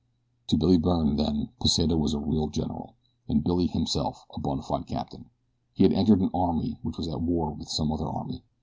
[0.47, 2.95] To Billy Byrne, then, Pesita was a real general,
[3.27, 5.29] and Billy, himself, a bona fide captain.
[5.73, 8.41] He had entered an army which was at war with some other army.